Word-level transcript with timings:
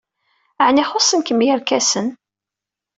Ɛni 0.67 0.83
xuṣṣen-kem 0.89 1.39
yerkasen? 1.47 2.07